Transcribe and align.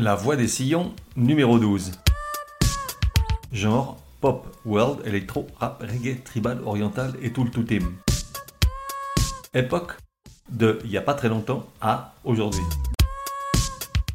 La 0.00 0.14
voix 0.14 0.34
des 0.34 0.48
sillons, 0.48 0.94
numéro 1.14 1.58
12. 1.58 1.92
Genre 3.52 3.98
pop, 4.22 4.56
world, 4.64 5.06
électro, 5.06 5.46
rap, 5.58 5.82
reggae, 5.82 6.24
tribal, 6.24 6.62
oriental 6.64 7.18
et 7.20 7.34
tout 7.34 7.44
le 7.44 7.50
tout 7.50 7.64
team. 7.64 7.96
Époque 9.52 9.98
de 10.48 10.78
il 10.84 10.90
n'y 10.90 10.96
a 10.96 11.02
pas 11.02 11.12
très 11.12 11.28
longtemps 11.28 11.68
à 11.82 12.14
aujourd'hui. 12.24 12.62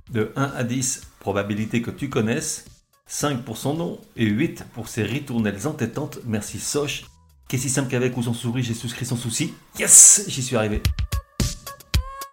De 0.09 0.33
1 0.35 0.53
à 0.57 0.63
10, 0.63 1.03
probabilité 1.19 1.83
que 1.83 1.91
tu 1.91 2.09
connaisses, 2.09 2.65
5 3.05 3.43
pour 3.43 3.57
son 3.57 3.75
nom 3.75 3.99
et 4.15 4.25
8 4.25 4.65
pour 4.73 4.87
ses 4.87 5.03
ritournelles 5.03 5.67
entêtantes. 5.67 6.17
Merci 6.25 6.57
Soch. 6.57 7.05
Qu'est-ce 7.47 7.61
si 7.61 7.69
simple 7.69 7.91
qu'avec 7.91 8.17
ou 8.17 8.23
sans 8.23 8.33
souris, 8.33 8.63
j'ai 8.63 8.73
souscrit 8.73 9.05
sans 9.05 9.17
souci? 9.17 9.53
Yes, 9.77 10.25
j'y 10.29 10.41
suis 10.41 10.55
arrivé. 10.55 10.81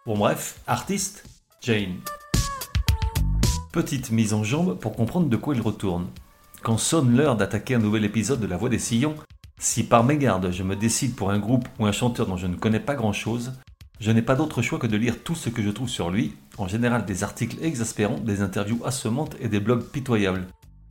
Bon 0.07 0.17
bref, 0.17 0.59
artiste, 0.67 1.25
Jane. 1.61 1.99
Petite 3.73 4.11
mise 4.11 4.35
en 4.35 4.45
jambe 4.45 4.79
pour 4.79 4.95
comprendre 4.95 5.31
de 5.31 5.37
quoi 5.37 5.55
il 5.55 5.63
retourne. 5.63 6.09
Quand 6.63 6.77
sonne 6.77 7.17
l'heure 7.17 7.37
d'attaquer 7.37 7.75
un 7.75 7.79
nouvel 7.79 8.05
épisode 8.05 8.39
de 8.39 8.47
La 8.47 8.59
Voix 8.59 8.69
des 8.69 8.79
Sillons, 8.79 9.15
si 9.59 9.83
par 9.83 10.05
mégarde 10.05 10.51
je 10.53 10.63
me 10.63 10.77
décide 10.77 11.15
pour 11.15 11.31
un 11.31 11.39
groupe 11.39 11.67
ou 11.79 11.87
un 11.87 11.93
chanteur 11.93 12.27
dont 12.27 12.37
je 12.37 12.47
ne 12.47 12.57
connais 12.57 12.81
pas 12.81 12.95
grand 12.95 13.15
chose, 13.15 13.55
je 13.99 14.11
n'ai 14.11 14.21
pas 14.21 14.35
d'autre 14.35 14.61
choix 14.61 14.79
que 14.79 14.87
de 14.87 14.99
lire 14.99 15.23
tout 15.25 15.35
ce 15.35 15.49
que 15.49 15.63
je 15.63 15.71
trouve 15.71 15.89
sur 15.89 16.11
lui, 16.11 16.35
en 16.59 16.69
général 16.69 17.07
des 17.07 17.25
articles 17.25 17.65
exaspérants, 17.65 18.21
des 18.21 18.43
interviews 18.43 18.83
assommantes 18.85 19.37
et 19.41 19.49
des 19.49 19.61
blogs 19.61 19.89
pitoyables. 19.89 20.49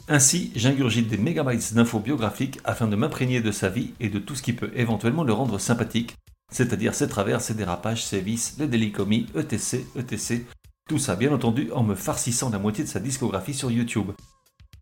Ainsi, 0.07 0.51
j'ingurgite 0.55 1.07
des 1.07 1.19
mégabytes 1.19 1.75
d'infos 1.75 1.99
biographiques 1.99 2.59
afin 2.63 2.87
de 2.87 2.95
m'imprégner 2.95 3.41
de 3.41 3.51
sa 3.51 3.69
vie 3.69 3.93
et 3.99 4.09
de 4.09 4.17
tout 4.17 4.33
ce 4.33 4.41
qui 4.41 4.53
peut 4.53 4.71
éventuellement 4.75 5.23
le 5.23 5.33
rendre 5.33 5.59
sympathique, 5.59 6.15
c'est-à-dire 6.51 6.95
ses 6.95 7.07
travers, 7.07 7.41
ses 7.41 7.53
dérapages, 7.53 8.03
ses 8.03 8.21
vices, 8.21 8.55
les 8.57 8.67
délicomies, 8.67 9.27
etc., 9.35 9.85
etc. 9.95 10.45
Tout 10.89 10.97
ça, 10.97 11.15
bien 11.15 11.31
entendu, 11.31 11.71
en 11.71 11.83
me 11.83 11.95
farcissant 11.95 12.49
la 12.49 12.59
moitié 12.59 12.83
de 12.83 12.89
sa 12.89 12.99
discographie 12.99 13.53
sur 13.53 13.71
YouTube. 13.71 14.11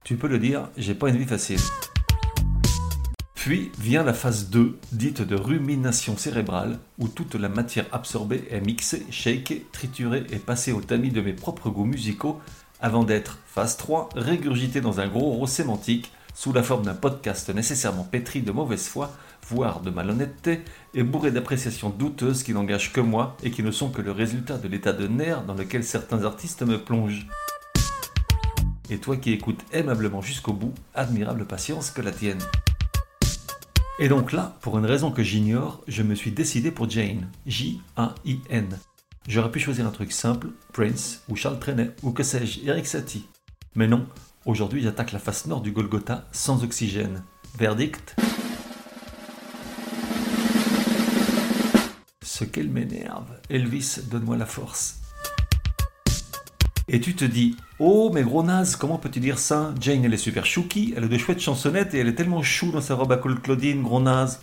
Tu 0.04 0.16
peux 0.16 0.28
le 0.28 0.40
dire, 0.40 0.70
j'ai 0.78 0.96
pas 0.96 1.10
une 1.10 1.18
vie 1.18 1.26
facile. 1.26 1.60
Puis 3.36 3.72
vient 3.80 4.04
la 4.04 4.14
phase 4.14 4.50
2, 4.50 4.78
dite 4.92 5.22
de 5.22 5.36
rumination 5.36 6.18
cérébrale, 6.18 6.80
où 6.98 7.08
toute 7.08 7.36
la 7.36 7.48
matière 7.48 7.86
absorbée 7.92 8.44
est 8.50 8.62
mixée, 8.62 9.06
shakée, 9.12 9.66
triturée 9.72 10.26
et 10.32 10.40
passée 10.40 10.72
au 10.72 10.82
tamis 10.82 11.12
de 11.12 11.22
mes 11.22 11.34
propres 11.34 11.70
goûts 11.70 11.86
musicaux, 11.86 12.42
avant 12.82 13.04
d'être, 13.04 13.40
phase 13.46 13.78
3, 13.78 14.10
régurgitée 14.16 14.82
dans 14.82 15.00
un 15.00 15.08
gros 15.08 15.32
rot 15.32 15.48
sémantique, 15.48 16.12
sous 16.34 16.54
la 16.54 16.64
forme 16.64 16.86
d'un 16.86 16.96
podcast 16.96 17.50
nécessairement 17.50 18.04
pétri 18.04 18.42
de 18.42 18.52
mauvaise 18.52 18.88
foi, 18.88 19.12
voire 19.48 19.82
de 19.82 19.90
malhonnêteté, 19.90 20.62
et 20.94 21.04
bourré 21.04 21.32
d'appréciations 21.32 21.90
douteuses 21.90 22.44
qui 22.44 22.54
n'engagent 22.54 22.94
que 22.94 23.02
moi 23.02 23.38
et 23.44 23.52
qui 23.52 23.64
ne 23.64 23.72
sont 23.72 23.90
que 23.90 24.02
le 24.02 24.12
résultat 24.12 24.58
de 24.58 24.68
l'état 24.68 24.94
de 24.94 25.08
nerfs 25.08 25.44
dans 25.44 25.54
lequel 25.54 25.84
certains 25.84 26.24
artistes 26.24 26.64
me 26.64 26.78
plongent. 26.78 27.28
Et 28.90 28.98
toi 28.98 29.18
qui 29.18 29.32
écoutes 29.32 29.64
aimablement 29.72 30.22
jusqu'au 30.22 30.54
bout, 30.54 30.74
admirable 30.96 31.46
patience 31.46 31.92
que 31.92 32.02
la 32.02 32.12
tienne. 32.12 32.40
Et 34.00 34.08
donc 34.08 34.32
là, 34.32 34.58
pour 34.62 34.78
une 34.78 34.86
raison 34.86 35.12
que 35.12 35.24
j'ignore, 35.24 35.82
je 35.88 36.04
me 36.04 36.16
suis 36.16 36.32
décidé 36.32 36.72
pour 36.72 36.90
Jane. 36.90 37.28
J-A-I-N. 37.46 38.80
J'aurais 39.28 39.52
pu 39.52 39.60
choisir 39.60 39.86
un 39.86 39.92
truc 39.92 40.12
simple, 40.12 40.48
Prince, 40.74 41.24
ou 41.30 41.36
Charles 41.36 41.60
Trenet, 41.60 41.92
ou 42.02 42.12
que 42.12 42.24
sais-je, 42.24 42.62
Eric 42.66 42.88
Satie. 42.88 43.28
Mais 43.76 43.88
non, 43.88 44.08
aujourd'hui 44.46 44.82
j'attaque 44.82 45.12
la 45.12 45.20
face 45.20 45.46
nord 45.46 45.62
du 45.62 45.72
Golgotha 45.72 46.26
sans 46.32 46.64
oxygène. 46.64 47.24
Verdict 47.58 48.16
Ce 52.40 52.46
qu'elle 52.46 52.70
m'énerve. 52.70 53.28
Elvis, 53.50 54.00
donne-moi 54.10 54.38
la 54.38 54.46
force. 54.46 55.02
Et 56.88 57.02
tu 57.02 57.14
te 57.14 57.26
dis, 57.26 57.58
oh 57.80 58.12
mais 58.14 58.24
gros 58.24 58.44
naze, 58.44 58.78
comment 58.78 58.98
peux-tu 58.98 59.20
dire 59.20 59.38
ça? 59.38 59.74
Jane 59.82 60.06
elle 60.06 60.14
est 60.14 60.18
super 60.18 60.46
chouki, 60.46 60.94
elle 60.96 61.04
a 61.04 61.08
de 61.10 61.18
chouettes 61.18 61.42
chansonnettes 61.42 61.94
et 61.94 61.98
elle 61.98 62.08
est 62.08 62.16
tellement 62.16 62.42
chou 62.42 62.72
dans 62.72 62.80
sa 62.80 62.96
robe 62.96 63.12
à 63.12 63.18
col 63.18 63.42
Claudine, 63.42 63.84
gros 63.84 64.00
naze. 64.00 64.40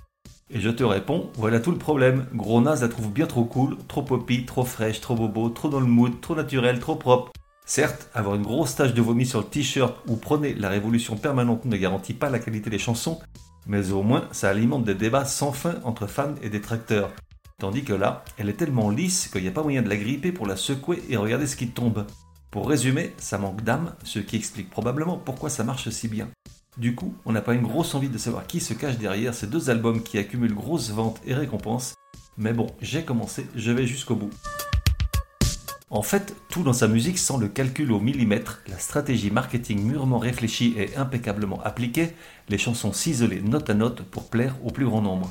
Et 0.50 0.60
je 0.60 0.68
te 0.68 0.84
réponds, 0.84 1.30
voilà 1.36 1.58
tout 1.58 1.70
le 1.70 1.78
problème. 1.78 2.26
Gros 2.34 2.60
naze 2.60 2.82
la 2.82 2.88
trouve 2.88 3.10
bien 3.10 3.26
trop 3.26 3.46
cool, 3.46 3.78
trop 3.88 4.02
poppy, 4.02 4.44
trop 4.44 4.66
fraîche, 4.66 5.00
trop 5.00 5.14
bobo, 5.14 5.48
trop 5.48 5.70
dans 5.70 5.80
le 5.80 5.86
mood, 5.86 6.20
trop 6.20 6.34
naturel, 6.34 6.80
trop 6.80 6.96
propre. 6.96 7.32
Certes, 7.64 8.10
avoir 8.12 8.34
une 8.34 8.42
grosse 8.42 8.74
tache 8.74 8.92
de 8.92 9.00
vomi 9.00 9.24
sur 9.24 9.38
le 9.38 9.46
t-shirt 9.46 9.96
ou 10.06 10.16
prôner 10.16 10.52
la 10.52 10.68
révolution 10.68 11.16
permanente 11.16 11.64
ne 11.64 11.78
garantit 11.78 12.12
pas 12.12 12.28
la 12.28 12.40
qualité 12.40 12.68
des 12.68 12.78
chansons, 12.78 13.20
mais 13.66 13.90
au 13.90 14.02
moins 14.02 14.28
ça 14.32 14.50
alimente 14.50 14.84
des 14.84 14.94
débats 14.94 15.24
sans 15.24 15.52
fin 15.52 15.76
entre 15.82 16.06
fans 16.06 16.34
et 16.42 16.50
détracteurs. 16.50 17.10
Tandis 17.58 17.84
que 17.84 17.94
là, 17.94 18.22
elle 18.36 18.50
est 18.50 18.58
tellement 18.58 18.90
lisse 18.90 19.28
qu'il 19.28 19.40
n'y 19.40 19.48
a 19.48 19.52
pas 19.52 19.62
moyen 19.62 19.80
de 19.80 19.88
la 19.88 19.96
gripper 19.96 20.30
pour 20.30 20.46
la 20.46 20.56
secouer 20.56 21.02
et 21.08 21.16
regarder 21.16 21.46
ce 21.46 21.56
qui 21.56 21.68
tombe. 21.68 22.06
Pour 22.50 22.68
résumer, 22.68 23.14
ça 23.16 23.38
manque 23.38 23.62
d'âme, 23.64 23.94
ce 24.04 24.18
qui 24.18 24.36
explique 24.36 24.68
probablement 24.68 25.16
pourquoi 25.16 25.48
ça 25.48 25.64
marche 25.64 25.88
si 25.88 26.06
bien. 26.06 26.28
Du 26.76 26.94
coup, 26.94 27.14
on 27.24 27.32
n'a 27.32 27.40
pas 27.40 27.54
une 27.54 27.66
grosse 27.66 27.94
envie 27.94 28.10
de 28.10 28.18
savoir 28.18 28.46
qui 28.46 28.60
se 28.60 28.74
cache 28.74 28.98
derrière 28.98 29.32
ces 29.32 29.46
deux 29.46 29.70
albums 29.70 30.02
qui 30.02 30.18
accumulent 30.18 30.54
grosses 30.54 30.90
ventes 30.90 31.22
et 31.24 31.32
récompenses, 31.32 31.94
mais 32.36 32.52
bon, 32.52 32.66
j'ai 32.82 33.04
commencé, 33.04 33.46
je 33.54 33.72
vais 33.72 33.86
jusqu'au 33.86 34.16
bout. 34.16 34.30
En 35.88 36.02
fait, 36.02 36.36
tout 36.50 36.62
dans 36.62 36.74
sa 36.74 36.88
musique 36.88 37.16
sent 37.16 37.38
le 37.40 37.48
calcul 37.48 37.90
au 37.90 38.00
millimètre, 38.00 38.60
la 38.68 38.78
stratégie 38.78 39.30
marketing 39.30 39.82
mûrement 39.82 40.18
réfléchie 40.18 40.74
et 40.76 40.94
impeccablement 40.96 41.62
appliquée, 41.62 42.10
les 42.50 42.58
chansons 42.58 42.92
ciselées 42.92 43.40
note 43.40 43.70
à 43.70 43.74
note 43.74 44.02
pour 44.02 44.28
plaire 44.28 44.56
au 44.62 44.70
plus 44.70 44.84
grand 44.84 45.00
nombre. 45.00 45.30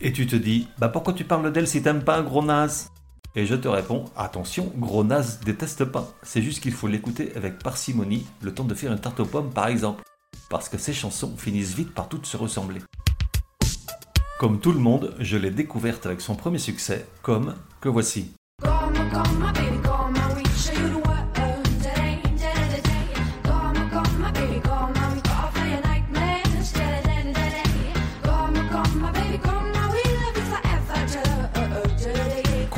Et 0.00 0.12
tu 0.12 0.26
te 0.26 0.34
dis, 0.34 0.66
bah 0.78 0.88
pourquoi 0.88 1.12
tu 1.12 1.24
parles 1.24 1.52
d'elle 1.52 1.68
si 1.68 1.82
t'aimes 1.82 2.02
pas, 2.02 2.20
gros 2.22 2.42
naze? 2.42 2.90
Et 3.36 3.46
je 3.46 3.54
te 3.54 3.68
réponds, 3.68 4.04
attention, 4.16 4.72
gros 4.76 5.04
naze 5.04 5.40
déteste 5.40 5.84
pas, 5.84 6.12
c'est 6.22 6.42
juste 6.42 6.62
qu'il 6.62 6.72
faut 6.72 6.88
l'écouter 6.88 7.32
avec 7.36 7.60
parcimonie, 7.60 8.26
le 8.42 8.52
temps 8.52 8.64
de 8.64 8.74
faire 8.74 8.92
une 8.92 8.98
tarte 8.98 9.20
aux 9.20 9.24
pommes 9.24 9.50
par 9.50 9.68
exemple, 9.68 10.02
parce 10.50 10.68
que 10.68 10.78
ces 10.78 10.92
chansons 10.92 11.36
finissent 11.36 11.74
vite 11.74 11.94
par 11.94 12.08
toutes 12.08 12.26
se 12.26 12.36
ressembler. 12.36 12.80
Comme 14.38 14.58
tout 14.60 14.72
le 14.72 14.80
monde, 14.80 15.14
je 15.20 15.36
l'ai 15.36 15.50
découverte 15.50 16.06
avec 16.06 16.20
son 16.20 16.34
premier 16.34 16.58
succès, 16.58 17.06
comme 17.22 17.54
que 17.80 17.88
voici. 17.88 18.32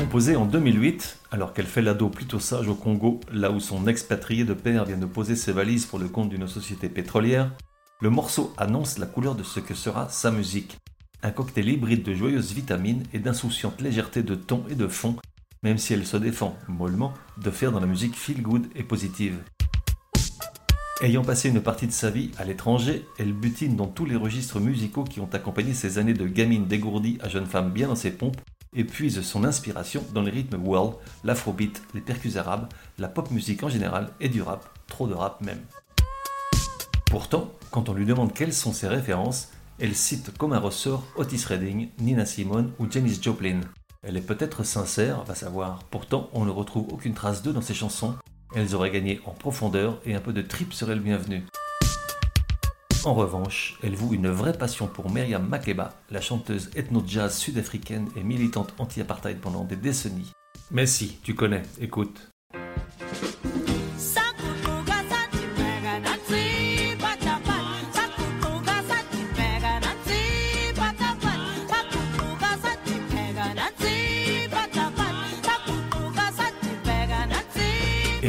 Composée 0.07 0.37
en 0.37 0.45
2008, 0.45 1.19
alors 1.31 1.51
qu'elle 1.51 1.65
fait 1.65 1.81
l'ado 1.81 2.07
plutôt 2.07 2.39
sage 2.39 2.69
au 2.69 2.75
Congo, 2.75 3.19
là 3.29 3.51
où 3.51 3.59
son 3.59 3.87
expatrié 3.87 4.45
de 4.45 4.53
père 4.53 4.85
vient 4.85 4.95
de 4.95 5.05
poser 5.05 5.35
ses 5.35 5.51
valises 5.51 5.85
pour 5.85 5.99
le 5.99 6.07
compte 6.07 6.29
d'une 6.29 6.47
société 6.47 6.87
pétrolière, 6.87 7.51
le 7.99 8.09
morceau 8.09 8.53
annonce 8.55 8.99
la 8.99 9.05
couleur 9.05 9.35
de 9.35 9.43
ce 9.43 9.59
que 9.59 9.73
sera 9.73 10.07
sa 10.07 10.31
musique. 10.31 10.77
Un 11.23 11.31
cocktail 11.31 11.67
hybride 11.67 12.03
de 12.03 12.13
joyeuses 12.13 12.53
vitamines 12.53 13.03
et 13.11 13.19
d'insouciante 13.19 13.81
légèreté 13.81 14.23
de 14.23 14.35
ton 14.35 14.63
et 14.69 14.75
de 14.75 14.87
fond, 14.87 15.17
même 15.61 15.77
si 15.77 15.91
elle 15.91 16.07
se 16.07 16.15
défend, 16.15 16.57
mollement, 16.69 17.13
de 17.43 17.51
faire 17.51 17.73
dans 17.73 17.81
la 17.81 17.85
musique 17.85 18.15
feel 18.15 18.41
good 18.41 18.65
et 18.75 18.83
positive. 18.83 19.35
Ayant 21.01 21.25
passé 21.25 21.49
une 21.49 21.61
partie 21.61 21.85
de 21.85 21.91
sa 21.91 22.11
vie 22.11 22.31
à 22.37 22.45
l'étranger, 22.45 23.05
elle 23.19 23.33
butine 23.33 23.75
dans 23.75 23.87
tous 23.87 24.05
les 24.05 24.15
registres 24.15 24.61
musicaux 24.61 25.03
qui 25.03 25.19
ont 25.19 25.29
accompagné 25.33 25.73
ses 25.73 25.97
années 25.97 26.13
de 26.13 26.27
gamine 26.27 26.65
dégourdie 26.65 27.17
à 27.21 27.27
jeune 27.27 27.45
femme 27.45 27.71
bien 27.71 27.89
dans 27.89 27.95
ses 27.95 28.11
pompes, 28.11 28.39
et 28.77 28.83
puise 28.83 29.21
son 29.21 29.43
inspiration 29.43 30.05
dans 30.13 30.21
les 30.21 30.31
rythmes 30.31 30.65
world, 30.65 30.95
l'afrobeat, 31.25 31.81
les 31.93 31.99
percus 31.99 32.37
arabes, 32.37 32.69
la 32.99 33.09
pop 33.09 33.29
musique 33.31 33.63
en 33.63 33.69
général 33.69 34.11
et 34.21 34.29
du 34.29 34.41
rap, 34.41 34.69
trop 34.87 35.07
de 35.07 35.13
rap 35.13 35.41
même. 35.41 35.61
Pourtant, 37.07 37.51
quand 37.71 37.89
on 37.89 37.93
lui 37.93 38.05
demande 38.05 38.33
quelles 38.33 38.53
sont 38.53 38.73
ses 38.73 38.87
références, 38.87 39.49
elle 39.79 39.95
cite 39.95 40.37
comme 40.37 40.53
un 40.53 40.59
ressort 40.59 41.03
Otis 41.15 41.43
Redding, 41.45 41.89
Nina 41.99 42.25
Simone 42.25 42.71
ou 42.79 42.89
Janis 42.89 43.19
Joplin. 43.21 43.61
Elle 44.03 44.17
est 44.17 44.21
peut-être 44.21 44.63
sincère, 44.63 45.23
va 45.23 45.35
savoir, 45.35 45.79
pourtant 45.89 46.29
on 46.33 46.45
ne 46.45 46.51
retrouve 46.51 46.87
aucune 46.91 47.15
trace 47.15 47.41
d'eux 47.41 47.53
dans 47.53 47.61
ses 47.61 47.73
chansons, 47.73 48.15
elles 48.55 48.75
auraient 48.75 48.91
gagné 48.91 49.19
en 49.25 49.31
profondeur 49.31 49.99
et 50.05 50.15
un 50.15 50.21
peu 50.21 50.33
de 50.33 50.41
trip 50.41 50.73
serait 50.73 50.95
le 50.95 51.01
bienvenu. 51.01 51.43
En 53.05 53.13
revanche, 53.13 53.77
elle 53.83 53.95
voue 53.95 54.13
une 54.13 54.29
vraie 54.29 54.57
passion 54.57 54.87
pour 54.87 55.09
Myriam 55.09 55.47
Makeba, 55.47 55.93
la 56.09 56.19
chanteuse 56.19 56.69
ethno-jazz 56.75 57.37
sud-africaine 57.37 58.09
et 58.15 58.23
militante 58.23 58.73
anti-apartheid 58.79 59.39
pendant 59.39 59.63
des 59.63 59.75
décennies. 59.75 60.31
Mais 60.71 60.85
si, 60.85 61.19
tu 61.23 61.33
connais, 61.33 61.63
écoute. 61.79 62.29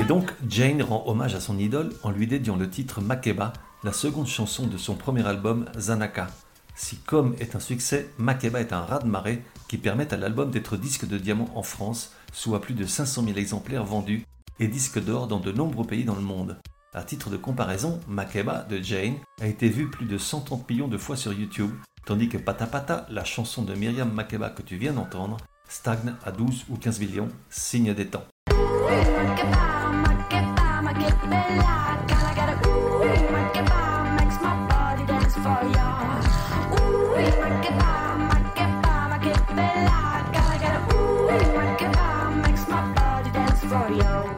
Donc, 0.08 0.32
Jane 0.48 0.82
rend 0.82 1.04
hommage 1.06 1.34
à 1.34 1.40
son 1.40 1.58
idole 1.58 1.92
en 2.02 2.10
lui 2.10 2.26
dédiant 2.26 2.56
le 2.56 2.70
titre 2.70 3.02
Makeba, 3.02 3.52
la 3.84 3.92
seconde 3.92 4.26
chanson 4.26 4.66
de 4.66 4.78
son 4.78 4.94
premier 4.94 5.26
album 5.26 5.66
Zanaka. 5.78 6.28
Si 6.74 6.96
Comme 6.96 7.36
est 7.40 7.54
un 7.54 7.60
succès, 7.60 8.08
Makeba 8.16 8.62
est 8.62 8.72
un 8.72 8.80
raz-de-marée 8.80 9.42
qui 9.68 9.76
permet 9.76 10.10
à 10.14 10.16
l'album 10.16 10.50
d'être 10.50 10.78
disque 10.78 11.06
de 11.06 11.18
diamant 11.18 11.50
en 11.54 11.62
France, 11.62 12.14
soit 12.32 12.62
plus 12.62 12.72
de 12.72 12.86
500 12.86 13.22
000 13.24 13.36
exemplaires 13.36 13.84
vendus, 13.84 14.24
et 14.58 14.66
disque 14.68 14.98
d'or 14.98 15.26
dans 15.26 15.40
de 15.40 15.52
nombreux 15.52 15.86
pays 15.86 16.04
dans 16.04 16.14
le 16.14 16.22
monde. 16.22 16.56
À 16.94 17.02
titre 17.02 17.28
de 17.28 17.36
comparaison, 17.36 18.00
Makeba 18.08 18.62
de 18.62 18.78
Jane 18.78 19.16
a 19.42 19.46
été 19.46 19.68
vu 19.68 19.90
plus 19.90 20.06
de 20.06 20.16
130 20.16 20.70
millions 20.70 20.88
de 20.88 20.96
fois 20.96 21.16
sur 21.16 21.34
YouTube, 21.34 21.72
tandis 22.06 22.30
que 22.30 22.38
Pata 22.38 22.66
Pata, 22.66 23.04
la 23.10 23.24
chanson 23.24 23.60
de 23.60 23.74
Myriam 23.74 24.10
Makeba 24.10 24.48
que 24.48 24.62
tu 24.62 24.76
viens 24.76 24.94
d'entendre, 24.94 25.36
stagne 25.68 26.14
à 26.24 26.32
12 26.32 26.64
ou 26.70 26.76
15 26.78 26.98
millions, 26.98 27.28
signe 27.50 27.92
des 27.92 28.06
temps. 28.06 28.24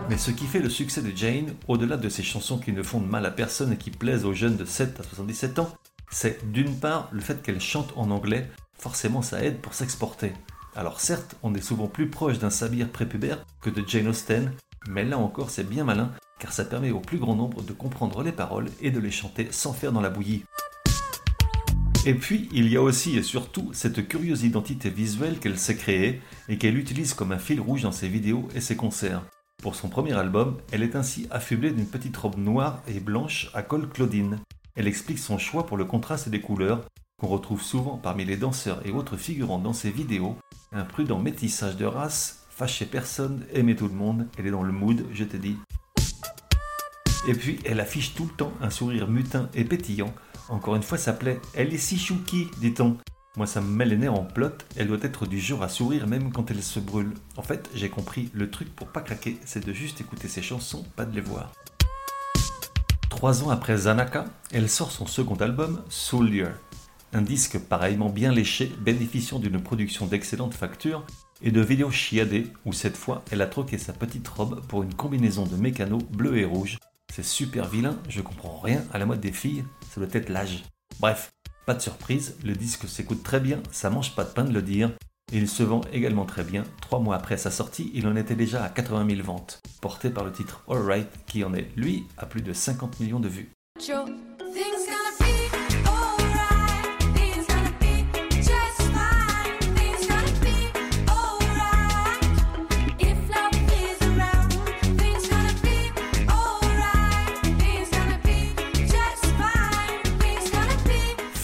Mais 0.09 0.19
ce 0.19 0.31
qui 0.31 0.47
fait 0.47 0.61
le 0.61 0.69
succès 0.69 1.03
de 1.03 1.17
Jane, 1.17 1.55
au-delà 1.69 1.97
de 1.97 2.09
ses 2.09 2.23
chansons 2.23 2.59
qui 2.59 2.73
ne 2.73 2.83
font 2.83 3.01
de 3.01 3.07
mal 3.07 3.25
à 3.27 3.31
personne 3.31 3.73
et 3.73 3.77
qui 3.77 3.91
plaisent 3.91 4.25
aux 4.25 4.35
jeunes 4.35 4.57
de 4.57 4.65
7 4.65 5.01
à 5.01 5.03
77 5.03 5.59
ans, 5.61 5.71
c'est 6.11 6.51
d'une 6.51 6.75
part 6.75 7.09
le 7.13 7.21
fait 7.21 7.43
qu'elle 7.43 7.61
chante 7.61 7.93
en 7.97 8.11
anglais, 8.11 8.51
forcément 8.75 9.23
ça 9.23 9.45
aide 9.45 9.61
pour 9.61 9.75
s'exporter. 9.75 10.33
Alors 10.75 11.01
certes, 11.01 11.37
on 11.43 11.55
est 11.55 11.61
souvent 11.61 11.87
plus 11.87 12.11
proche 12.11 12.39
d'un 12.39 12.51
Sabir 12.51 12.89
prépubère 12.89 13.45
que 13.61 13.71
de 13.71 13.85
Jane 13.87 14.09
Austen, 14.09 14.53
mais 14.89 15.05
là 15.05 15.19
encore 15.19 15.51
c'est 15.51 15.69
bien 15.69 15.85
malin 15.85 16.11
car 16.41 16.53
ça 16.53 16.65
permet 16.65 16.91
au 16.91 16.99
plus 16.99 17.19
grand 17.19 17.37
nombre 17.37 17.63
de 17.63 17.73
comprendre 17.73 18.25
les 18.25 18.33
paroles 18.33 18.71
et 18.81 18.91
de 18.91 18.99
les 18.99 19.13
chanter 19.13 19.49
sans 19.53 19.73
faire 19.73 19.93
dans 19.93 20.01
la 20.01 20.11
bouillie. 20.11 20.43
Et 22.07 22.15
puis, 22.15 22.49
il 22.53 22.67
y 22.69 22.79
a 22.79 22.83
aussi 22.83 23.19
et 23.19 23.23
surtout 23.23 23.71
cette 23.75 24.09
curieuse 24.09 24.43
identité 24.43 24.89
visuelle 24.89 25.39
qu'elle 25.39 25.59
s'est 25.59 25.77
créée 25.77 26.23
et 26.49 26.57
qu'elle 26.57 26.79
utilise 26.79 27.13
comme 27.13 27.31
un 27.31 27.39
fil 27.39 27.61
rouge 27.61 27.83
dans 27.83 27.93
ses 27.93 28.09
vidéos 28.09 28.49
et 28.55 28.63
ses 28.63 28.75
concerts. 28.75 29.23
Pour 29.63 29.75
son 29.75 29.91
premier 29.91 30.15
album, 30.15 30.57
elle 30.73 30.83
est 30.83 30.97
ainsi 30.97 31.27
affublée 31.31 31.73
d'une 31.73 31.87
petite 31.87 32.17
robe 32.17 32.39
noire 32.39 32.83
et 32.89 33.01
blanche 33.01 33.51
à 33.53 33.63
col 33.63 33.87
Claudine. 33.87 34.39
Elle 34.75 34.89
explique 34.89 35.19
son 35.19 35.37
choix 35.37 35.67
pour 35.67 35.77
le 35.77 35.85
contraste 35.85 36.31
des 36.31 36.41
couleurs, 36.41 36.87
qu'on 37.21 37.27
retrouve 37.27 37.61
souvent 37.61 37.99
parmi 37.99 38.25
les 38.25 38.39
danseurs 38.39 38.81
et 38.87 38.93
autres 38.93 39.19
figurants 39.19 39.59
dans 39.59 39.75
ses 39.75 39.91
vidéos, 39.91 40.39
un 40.73 40.85
prudent 40.85 41.19
métissage 41.19 41.77
de 41.77 41.85
race, 41.85 42.47
fâcher 42.49 42.87
personne, 42.87 43.45
aimer 43.53 43.77
tout 43.77 43.89
le 43.89 43.95
monde, 43.95 44.27
elle 44.39 44.47
est 44.47 44.51
dans 44.51 44.63
le 44.63 44.73
mood, 44.73 45.05
je 45.13 45.25
te 45.25 45.37
dis. 45.37 45.59
Et 47.29 47.35
puis, 47.35 47.59
elle 47.65 47.81
affiche 47.81 48.15
tout 48.15 48.25
le 48.25 48.31
temps 48.31 48.53
un 48.61 48.71
sourire 48.71 49.07
mutin 49.07 49.51
et 49.55 49.65
pétillant. 49.65 50.13
Encore 50.49 50.75
une 50.75 50.83
fois, 50.83 50.99
ça 50.99 51.13
plaît. 51.13 51.41
Elle 51.55 51.75
est 51.75 51.79
si 51.79 51.99
chouki, 51.99 52.49
dit-on. 52.61 52.97
Moi, 53.37 53.47
ça 53.47 53.61
me 53.61 53.71
met 53.71 53.85
les 53.85 53.97
nerfs 53.97 54.15
en 54.15 54.25
plot. 54.25 54.51
Elle 54.77 54.89
doit 54.89 54.99
être 55.03 55.27
du 55.27 55.39
genre 55.39 55.63
à 55.63 55.69
sourire 55.69 56.07
même 56.07 56.33
quand 56.33 56.51
elle 56.51 56.63
se 56.63 56.81
brûle. 56.81 57.13
En 57.37 57.43
fait, 57.43 57.71
j'ai 57.75 57.91
compris, 57.91 58.31
le 58.33 58.51
truc 58.51 58.75
pour 58.75 58.89
pas 58.89 59.03
craquer, 59.03 59.39
c'est 59.45 59.65
de 59.65 59.73
juste 59.73 60.01
écouter 60.01 60.29
ses 60.29 60.43
chansons, 60.43 60.85
pas 60.97 61.05
de 61.05 61.15
les 61.15 61.21
voir. 61.21 61.53
Trois 63.11 63.45
ans 63.45 63.51
après 63.51 63.77
Zanaka, 63.77 64.25
elle 64.51 64.71
sort 64.71 64.91
son 64.91 65.07
second 65.07 65.37
album, 65.37 65.83
Soldier. 65.91 66.49
Un 67.13 67.23
disque 67.23 67.59
pareillement 67.59 68.09
bien 68.09 68.33
léché, 68.33 68.73
bénéficiant 68.81 69.39
d'une 69.39 69.63
production 69.63 70.07
d'excellente 70.07 70.55
facture 70.55 71.05
et 71.43 71.51
de 71.51 71.61
vidéos 71.61 71.91
chiadées 71.91 72.49
où 72.65 72.73
cette 72.73 72.97
fois 72.97 73.23
elle 73.31 73.43
a 73.43 73.47
troqué 73.47 73.79
sa 73.79 73.93
petite 73.93 74.27
robe 74.27 74.61
pour 74.67 74.83
une 74.83 74.95
combinaison 74.95 75.45
de 75.45 75.57
mécano 75.57 75.99
bleu 75.99 76.39
et 76.39 76.45
rouge 76.45 76.79
super 77.23 77.69
vilain, 77.69 77.99
je 78.09 78.21
comprends 78.21 78.59
rien 78.59 78.85
à 78.93 78.99
la 78.99 79.07
mode 79.07 79.21
des 79.21 79.33
filles, 79.33 79.65
ça 79.91 80.01
doit 80.01 80.11
être 80.13 80.29
l'âge. 80.29 80.65
Bref, 81.01 81.33
pas 81.67 81.75
de 81.75 81.81
surprise, 81.81 82.37
le 82.45 82.55
disque 82.55 82.89
s'écoute 82.89 83.23
très 83.23 83.41
bien, 83.41 83.63
ça 83.71 83.91
mange 83.91 84.15
pas 84.15 84.25
de 84.25 84.31
pain 84.31 84.45
de 84.45 84.53
le 84.53 84.63
dire, 84.63 84.91
et 85.33 85.39
il 85.39 85.49
se 85.49 85.63
vend 85.63 85.83
également 85.93 86.25
très 86.25 86.45
bien. 86.45 86.65
Trois 86.81 87.01
mois 87.01 87.17
après 87.17 87.37
sa 87.37 87.51
sortie, 87.51 87.91
il 87.95 88.07
en 88.07 88.17
était 88.17 88.35
déjà 88.35 88.65
à 88.65 88.69
80 88.69 89.09
000 89.09 89.23
ventes, 89.23 89.61
porté 89.81 90.11
par 90.11 90.25
le 90.25 90.33
titre 90.33 90.65
Alright, 90.69 91.09
qui 91.27 91.45
en 91.45 91.55
est, 91.55 91.71
lui, 91.77 92.05
à 92.19 92.27
plus 92.27 92.43
de 92.43 92.53
50 92.53 93.01
millions 93.01 93.21
de 93.21 93.29
vues. 93.29 93.51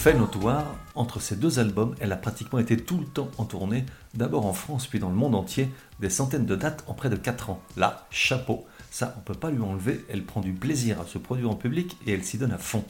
Fait 0.07 0.13
notoire, 0.13 0.63
entre 0.95 1.19
ces 1.19 1.35
deux 1.35 1.59
albums, 1.59 1.93
elle 1.99 2.13
a 2.13 2.15
pratiquement 2.15 2.59
été 2.59 2.77
tout 2.77 2.97
le 2.97 3.05
temps 3.05 3.29
en 3.37 3.43
tournée, 3.43 3.85
d'abord 4.13 4.45
en 4.45 4.53
France 4.53 4.87
puis 4.87 4.99
dans 4.99 5.09
le 5.09 5.15
monde 5.15 5.35
entier, 5.35 5.69
des 5.99 6.09
centaines 6.09 6.45
de 6.45 6.55
dates 6.55 6.85
en 6.87 6.93
près 6.93 7.09
de 7.09 7.17
4 7.17 7.49
ans. 7.49 7.61
Là, 7.75 8.07
chapeau, 8.09 8.65
ça 8.89 9.13
on 9.17 9.19
peut 9.19 9.33
pas 9.33 9.51
lui 9.51 9.61
enlever, 9.61 10.05
elle 10.07 10.23
prend 10.23 10.39
du 10.39 10.53
plaisir 10.53 11.01
à 11.01 11.05
se 11.05 11.17
produire 11.17 11.49
en 11.49 11.55
public 11.55 11.97
et 12.07 12.13
elle 12.13 12.23
s'y 12.23 12.37
donne 12.37 12.53
à 12.53 12.57
fond. 12.57 12.85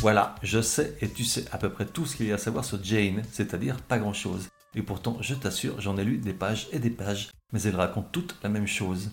Voilà, 0.00 0.34
je 0.42 0.60
sais 0.60 0.96
et 1.00 1.08
tu 1.08 1.22
sais 1.22 1.44
à 1.52 1.58
peu 1.58 1.70
près 1.70 1.86
tout 1.86 2.06
ce 2.06 2.16
qu'il 2.16 2.26
y 2.26 2.32
a 2.32 2.34
à 2.34 2.38
savoir 2.38 2.64
sur 2.64 2.82
Jane, 2.82 3.22
c'est-à-dire 3.30 3.76
pas 3.76 4.00
grand-chose. 4.00 4.48
Et 4.74 4.82
pourtant, 4.82 5.18
je 5.20 5.36
t'assure, 5.36 5.80
j'en 5.80 5.96
ai 5.96 6.02
lu 6.02 6.18
des 6.18 6.34
pages 6.34 6.66
et 6.72 6.80
des 6.80 6.90
pages, 6.90 7.30
mais 7.52 7.62
elle 7.62 7.76
raconte 7.76 8.10
toutes 8.10 8.34
la 8.42 8.48
même 8.48 8.66
chose. 8.66 9.12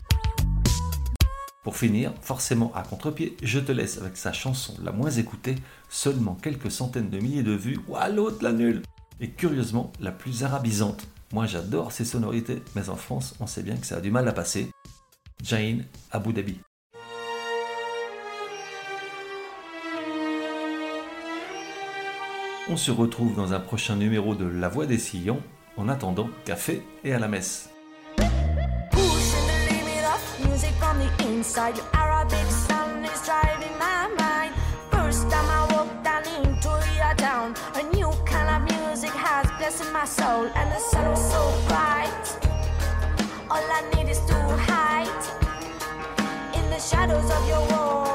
Pour 1.65 1.77
finir, 1.77 2.13
forcément 2.21 2.71
à 2.75 2.83
contre-pied, 2.83 3.35
je 3.41 3.59
te 3.59 3.71
laisse 3.71 3.97
avec 3.97 4.17
sa 4.17 4.31
chanson 4.31 4.75
la 4.83 4.91
moins 4.91 5.09
écoutée, 5.09 5.55
seulement 5.89 6.35
quelques 6.35 6.69
centaines 6.69 7.09
de 7.09 7.17
milliers 7.17 7.41
de 7.41 7.53
vues, 7.53 7.79
ouah 7.87 8.07
l'autre 8.07 8.43
la 8.43 8.51
nulle 8.51 8.83
Et 9.19 9.31
curieusement, 9.31 9.91
la 9.99 10.11
plus 10.11 10.43
arabisante. 10.43 11.07
Moi 11.33 11.47
j'adore 11.47 11.91
ces 11.91 12.05
sonorités, 12.05 12.61
mais 12.75 12.89
en 12.89 12.95
France, 12.95 13.33
on 13.39 13.47
sait 13.47 13.63
bien 13.63 13.77
que 13.77 13.87
ça 13.87 13.97
a 13.97 14.01
du 14.01 14.11
mal 14.11 14.27
à 14.27 14.31
passer. 14.31 14.69
Jane, 15.41 15.85
Abu 16.11 16.33
Dhabi. 16.33 16.59
On 22.69 22.77
se 22.77 22.91
retrouve 22.91 23.35
dans 23.35 23.53
un 23.53 23.59
prochain 23.59 23.95
numéro 23.95 24.35
de 24.35 24.45
La 24.45 24.69
Voix 24.69 24.85
des 24.85 24.99
Sillons. 24.99 25.41
En 25.77 25.89
attendant, 25.89 26.29
café 26.45 26.83
et 27.03 27.11
à 27.11 27.17
la 27.17 27.27
messe. 27.27 27.74
Inside. 31.19 31.75
Your 31.75 31.85
Arabic 31.93 32.45
sound 32.49 33.05
is 33.05 33.21
driving 33.25 33.77
my 33.77 34.07
mind. 34.17 34.53
First 34.89 35.29
time 35.29 35.49
I 35.49 35.67
walked 35.73 36.03
down 36.03 36.23
into 36.27 36.69
your 36.95 37.13
town, 37.15 37.55
a 37.75 37.83
new 37.95 38.09
kind 38.25 38.49
of 38.55 38.61
music 38.71 39.11
has 39.11 39.45
blessed 39.57 39.91
my 39.91 40.05
soul, 40.05 40.45
and 40.55 40.71
the 40.71 40.79
sun 40.79 41.09
was 41.09 41.31
so 41.31 41.43
bright. 41.67 42.25
All 43.49 43.65
I 43.79 43.81
need 43.95 44.09
is 44.09 44.19
to 44.25 44.35
hide 44.69 45.23
in 46.55 46.69
the 46.69 46.79
shadows 46.79 47.29
of 47.29 47.47
your 47.49 47.67
walls. 47.71 48.14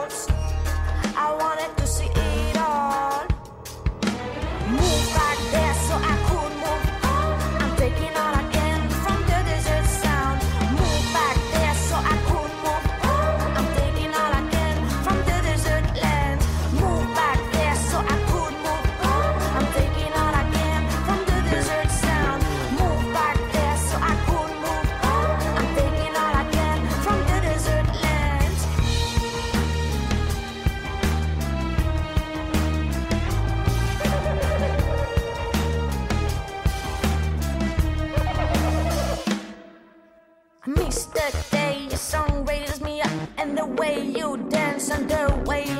underway 44.91 45.80